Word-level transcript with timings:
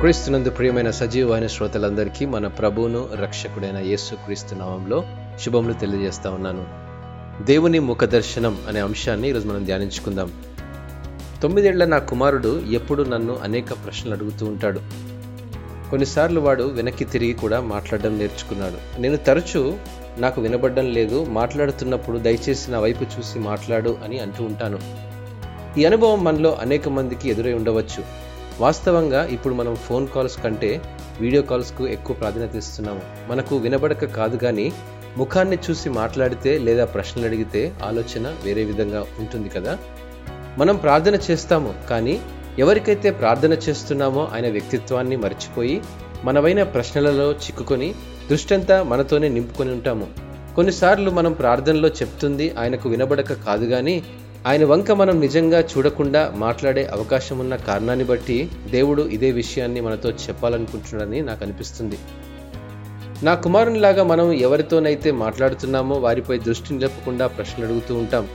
క్రీస్తునందు 0.00 0.50
ప్రియమైన 0.50 0.90
సజీవమైన 0.90 1.46
శ్రోతలందరికీ 1.46 2.26
మన 2.26 2.46
ప్రభువును 2.46 3.08
రక్షకుడైన 3.22 3.76
యేసు 3.76 4.14
క్రీస్తు 4.14 4.54
నామంలో 4.54 5.04
శుభములు 5.40 5.72
తెలియజేస్తా 5.72 6.30
ఉన్నాను. 6.30 6.66
దేవుని 7.44 7.78
ముఖ 7.78 8.04
దర్శనం 8.04 8.58
అనే 8.68 8.80
అంశాన్ని 8.80 9.28
ఈరోజు 9.28 9.48
మనం 9.48 9.64
ధ్యానించుకుందాం. 9.64 10.32
తొమ్మిదేళ్ళ 11.42 11.84
నా 11.84 11.98
కుమారుడు 11.98 12.62
ఎప్పుడు 12.70 13.02
నన్ను 13.02 13.38
అనేక 13.42 13.72
ప్రశ్నలు 13.72 14.14
అడుగుతూ 14.14 14.46
ఉంటాడు. 14.46 14.80
కొన్నిసార్లు 15.90 16.40
వాడు 16.40 16.62
వెనక్కి 16.62 17.04
తిరిగి 17.04 17.32
కూడా 17.32 17.60
మాట్లాడడం 17.60 18.18
నేర్చుకున్నాడు. 18.18 19.00
నేను 19.00 19.16
తరచూ 19.16 19.74
నాకు 20.18 20.40
వినబడడం 20.40 20.92
లేదు 20.92 21.24
మాట్లాడుతున్నప్పుడు 21.24 22.18
దయచేసి 22.18 22.70
నా 22.70 22.78
వైపు 22.78 23.02
చూసి 23.02 23.38
మాట్లాడు 23.38 23.98
అని 24.04 24.18
అంటూ 24.18 24.44
ఉంటాను. 24.44 24.78
ఈ 25.78 25.84
అనుభవం 25.84 26.24
మనలో 26.24 26.58
అనేక 26.60 26.88
మందికి 26.88 27.30
ఎదురై 27.30 27.52
ఉండవచ్చు. 27.52 28.29
వాస్తవంగా 28.60 29.26
ఇప్పుడు 29.26 29.54
మనం 29.54 29.74
ఫోన్ 29.74 30.06
కాల్స్ 30.08 30.42
కంటే 30.42 30.70
వీడియో 31.20 31.42
కాల్స్కు 31.42 31.86
ఎక్కువ 31.86 32.16
ప్రాధాన్యత 32.16 32.56
ఇస్తున్నాము. 32.56 33.00
మనకు 33.28 33.56
వినబడక 33.56 34.04
కాదు 34.04 34.36
కానీ 34.36 34.72
ముఖాన్ని 35.16 35.58
చూసి 35.70 35.88
మాట్లాడితే 35.90 36.58
లేదా 36.58 36.84
ప్రశ్నలు 36.84 37.26
అడిగితే 37.26 37.62
ఆలోచన 37.84 38.34
వేరే 38.44 38.64
విధంగా 38.64 39.06
ఉంటుంది 39.18 39.48
కదా. 39.48 39.78
మనం 40.58 40.76
ప్రార్థన 40.76 41.18
చేస్తాము 41.30 41.74
కానీ 41.90 42.20
ఎవరికైతే 42.58 43.10
ప్రార్థన 43.10 43.52
చేస్తున్నామో 43.52 44.28
ఆయన 44.34 44.50
వ్యక్తిత్వాన్ని 44.50 45.16
మర్చిపోయి 45.16 45.82
మనవైన 46.24 46.62
ప్రశ్నలలో 46.62 47.32
చిక్కుకొని 47.32 47.94
దృష్టంతా 48.30 48.82
మనతోనే 48.82 49.28
నింపుకొని 49.28 49.72
ఉంటాము. 49.72 50.06
కొన్నిసార్లు 50.56 51.10
మనం 51.10 51.32
ప్రార్థనలో 51.32 51.88
చెప్తుంది 51.88 52.54
ఆయనకు 52.58 52.88
వినబడక 52.88 53.32
కాదు 53.32 53.66
కానీ 53.66 54.04
ఆయన 54.46 54.64
వంక 54.64 54.90
మనం 54.90 55.20
నిజంగా 55.20 55.60
చూడకుండా 55.60 56.32
మాట్లాడే 56.36 56.84
అవకాశం 56.84 57.38
ఉన్న 57.38 57.56
కారణాన్ని 57.56 58.04
బట్టి 58.04 58.50
దేవుడు 58.70 59.02
ఇదే 59.02 59.30
విషయాన్ని 59.30 59.80
మనతో 59.80 60.10
చెప్పాలనుకుంటున్నాడని 60.10 61.20
నాకు 61.20 61.44
అనిపిస్తుంది. 61.44 61.98
నా 63.22 63.34
కుమారునిలాగా 63.34 64.04
మనం 64.04 64.32
ఎవరితోనైతే 64.32 65.10
మాట్లాడుతున్నామో 65.10 65.94
వారిపై 65.94 66.38
దృష్టి 66.38 66.74
నిలపకుండా 66.74 67.26
ప్రశ్నలు 67.26 67.64
అడుగుతూ 67.64 67.94
ఉంటాం. 67.94 68.28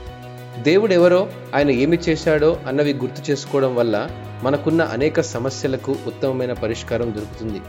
దేవుడు 0.62 0.94
ఎవరో 0.94 1.28
ఆయన 1.56 1.72
ఏమి 1.72 1.98
చేశాడో 2.10 2.60
అన్నవి 2.68 2.94
గుర్తు 2.94 3.32
చేసుకోవడం 3.32 3.76
వల్ల 3.76 4.10
మనకున్న 4.44 4.82
అనేక 4.82 5.22
సమస్యలకు 5.22 5.96
ఉత్తమమైన 6.08 6.54
పరిష్కారం 6.54 7.14
దొరుకుతుంది. 7.14 7.62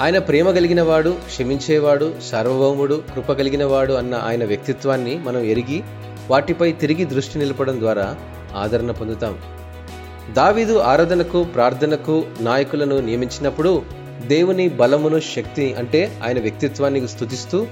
ఆయన 0.00 0.18
ప్రేమ 0.18 0.50
కలిగిన 0.50 0.82
వాడు 0.82 1.10
క్షమించేవాడు 1.10 2.14
సార్వభౌముడు 2.30 3.02
కృప 3.14 3.32
కలిగిన 3.32 3.64
వాడు 3.64 3.92
అన్న 3.92 4.14
ఆయన 4.14 4.44
వ్యక్తిత్వాన్ని 4.44 5.18
మనం 5.18 5.40
ఎరిగి 5.40 5.82
వాటిపై 6.30 6.72
తిరిగి 6.72 7.04
దృష్టి 7.04 7.38
నిలపడం 7.38 7.80
ద్వారా 7.80 8.16
ఆదరణ 8.56 8.90
పొందుతాం. 8.90 9.38
దావీదు 10.32 10.78
ఆరాధనకు 10.78 11.44
ప్రార్థనకు 11.44 12.24
నాయకులను 12.40 13.00
నియమించినప్పుడు 13.00 13.82
దేవుని 14.26 14.68
బలమును 14.68 15.20
శక్తి 15.20 15.74
అంటే 15.74 16.20
ఆయన 16.24 16.40
వ్యక్తిత్వాన్ని 16.40 17.08
స్తుతిస్తూ 17.08 17.66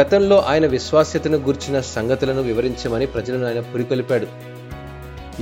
గతంలో 0.00 0.38
ఆయన 0.38 0.66
విశ్వాస్యతను 0.66 1.38
గూర్చిన 1.38 1.80
సంగతులను 1.80 2.42
వివరించమని 2.42 3.06
ప్రజలను 3.06 3.46
ఆయన 3.46 3.60
పురికొలిపాడు. 3.60 4.26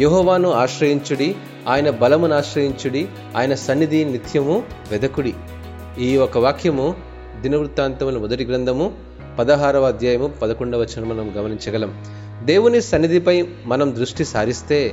యహోవాను 0.00 0.52
ఆశ్రయించుడి 0.52 1.34
ఆయన 1.68 1.90
బలమును 1.90 2.36
ఆశ్రయించుడి 2.36 3.08
ఆయన 3.36 3.54
సన్నిధి 3.54 4.04
నిత్యము 4.04 4.62
వెదకుడి. 4.90 5.34
ఈ 5.98 6.16
ఒక 6.16 6.38
వాక్యము 6.38 6.94
దినవృత్తాంతముల 7.40 8.18
మొదటి 8.18 8.44
గ్రంథము 8.44 8.92
పదహారవ 9.38 9.86
అధ్యాయము 9.86 10.26
పదకొండవ 10.26 10.80
వచనం 10.80 11.08
మనం 11.08 11.34
గమనించగలం. 11.36 12.04
దేవుని 12.44 12.82
సన్నిధిపై 12.82 13.48
మనం 13.66 13.96
దృష్టి 13.96 14.24
సారిస్తే 14.24 14.92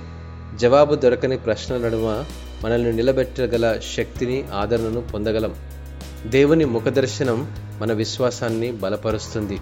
జవాబు 0.56 0.96
దొరకని 0.96 1.38
ప్రశ్నల 1.38 1.86
నడుమ 1.86 2.24
మనల్ని 2.64 2.94
నిలబెట్టగల 2.94 3.80
శక్తిని 3.98 4.44
ఆదరణను 4.54 5.02
పొందగలం. 5.02 5.56
దేవుని 6.28 6.66
ముఖదర్శనం 6.66 7.52
మన 7.82 7.94
విశ్వాసాన్ని 7.94 8.72
బలపరుస్తుంది. 8.72 9.58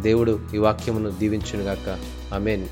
దేవుడు 0.00 0.40
ఈ 0.54 0.58
వాక్యమును 0.58 1.10
దీవించునుగాక. 1.10 1.98
అమేన్ 2.34 2.66